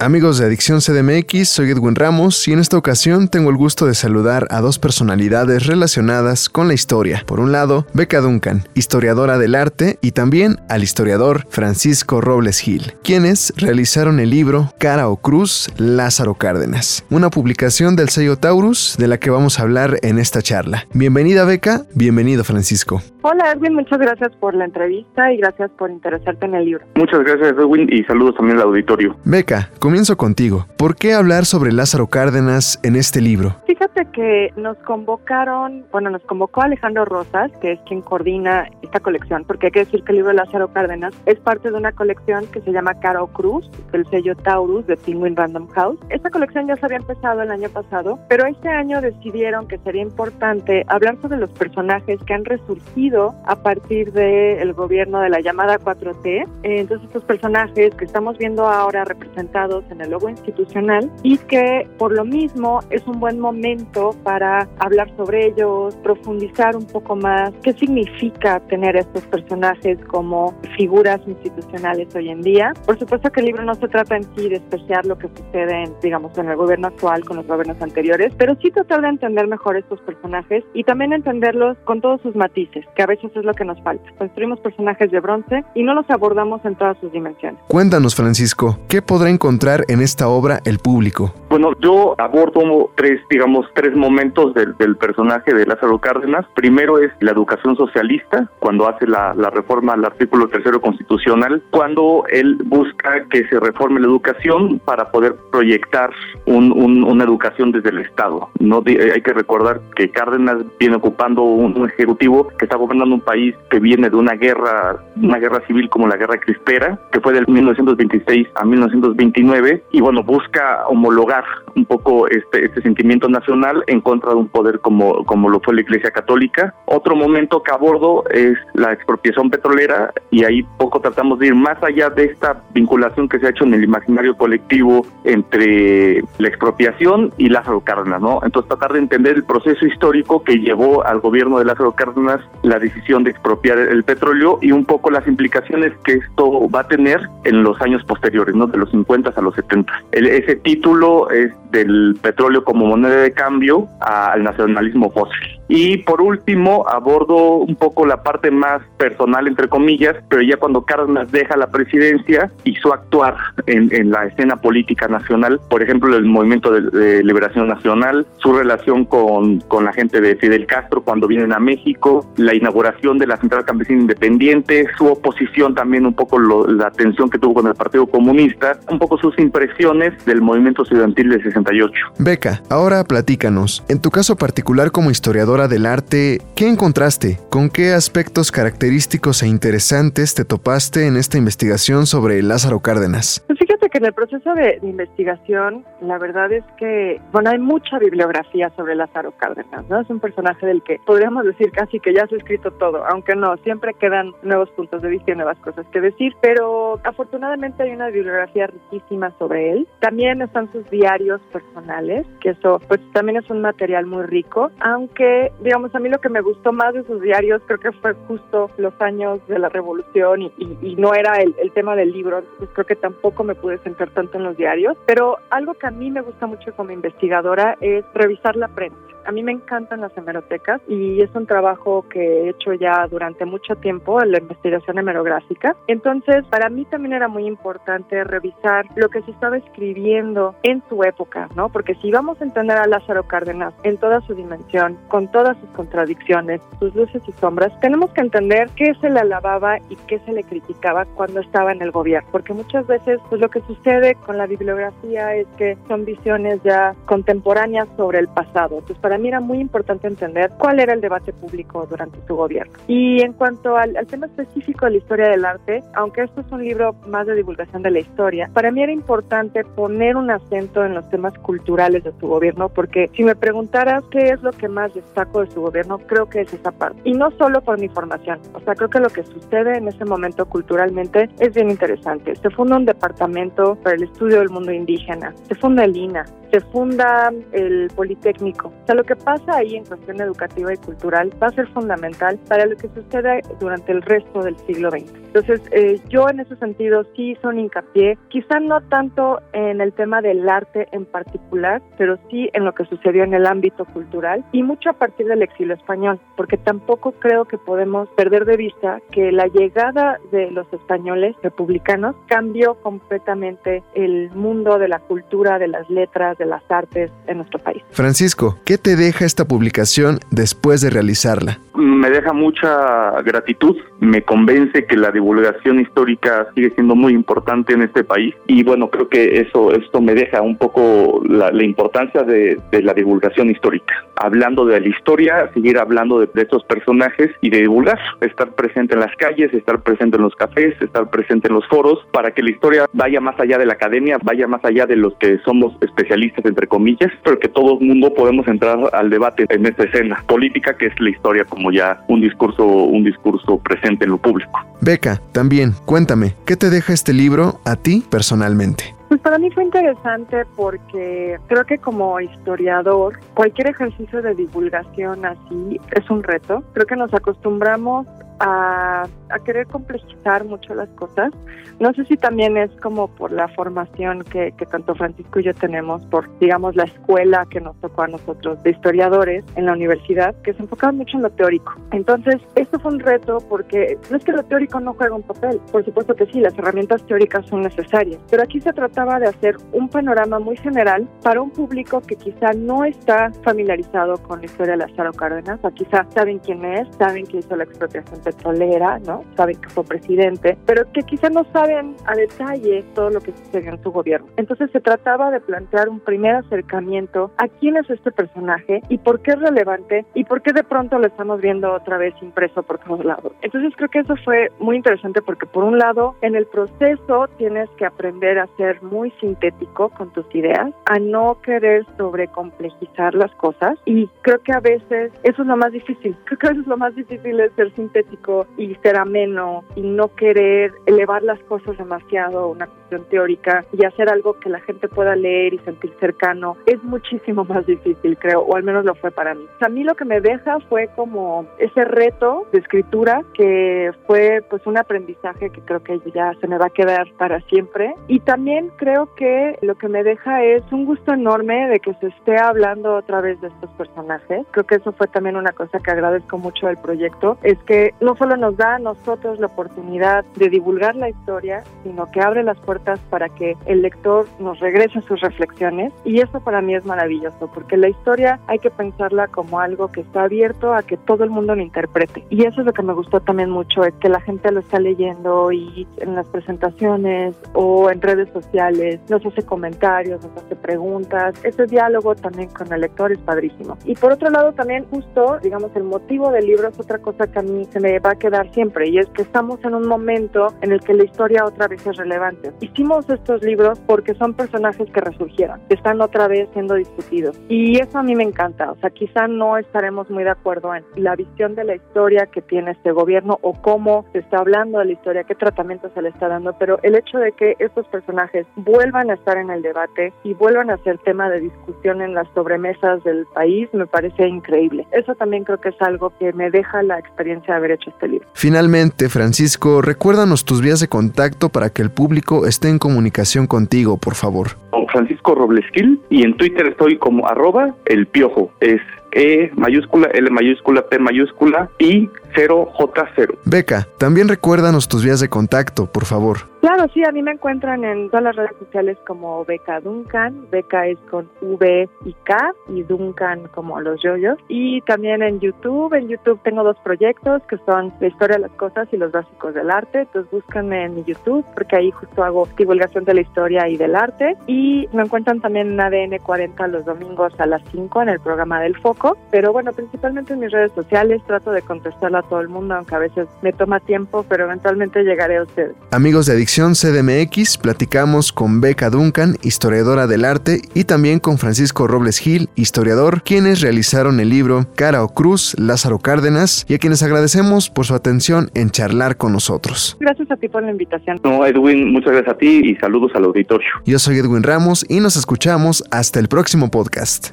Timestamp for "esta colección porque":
38.82-39.66